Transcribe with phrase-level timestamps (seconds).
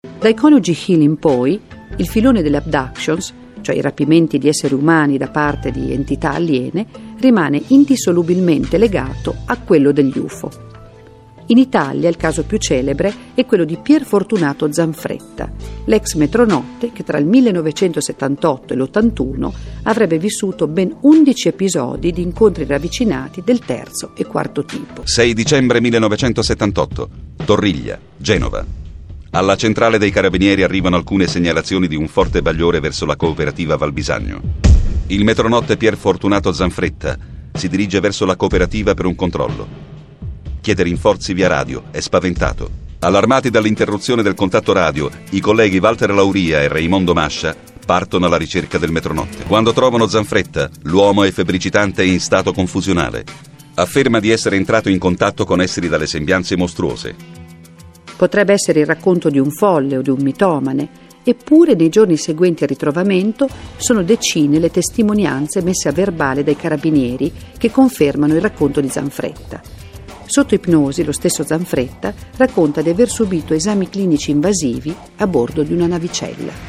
[0.00, 1.60] Dai coniugi Hill in poi,
[1.96, 6.86] il filone delle abductions, cioè i rapimenti di esseri umani da parte di entità aliene,
[7.18, 10.66] rimane indissolubilmente legato a quello degli UFO.
[11.46, 15.50] In Italia il caso più celebre è quello di Pier Fortunato Zanfretta,
[15.86, 19.52] l'ex metronotte che tra il 1978 e l'81
[19.82, 25.02] avrebbe vissuto ben 11 episodi di incontri ravvicinati del terzo e quarto tipo.
[25.04, 27.08] 6 dicembre 1978,
[27.44, 28.77] Torriglia, Genova.
[29.30, 34.40] Alla centrale dei carabinieri arrivano alcune segnalazioni di un forte bagliore verso la cooperativa Valbisagno.
[35.08, 37.16] Il metronotte Pier Fortunato Zanfretta
[37.52, 39.88] si dirige verso la cooperativa per un controllo
[40.68, 42.68] chiede rinforzi via radio, è spaventato.
[42.98, 48.76] Allarmati dall'interruzione del contatto radio, i colleghi Walter Lauria e Raimondo Mascia partono alla ricerca
[48.76, 49.44] del metronotte.
[49.44, 53.24] Quando trovano Zanfretta, l'uomo è febbricitante e in stato confusionale.
[53.76, 57.37] Afferma di essere entrato in contatto con esseri dalle sembianze mostruose.
[58.18, 60.88] Potrebbe essere il racconto di un folle o di un mitomane,
[61.22, 67.32] eppure nei giorni seguenti al ritrovamento sono decine le testimonianze messe a verbale dai carabinieri
[67.56, 69.62] che confermano il racconto di Zanfretta.
[70.26, 75.72] Sotto ipnosi, lo stesso Zanfretta racconta di aver subito esami clinici invasivi a bordo di
[75.72, 76.66] una navicella.